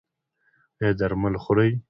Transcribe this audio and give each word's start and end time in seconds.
ایا 0.79 0.91
درمل 0.99 1.35
خورئ؟ 1.43 1.71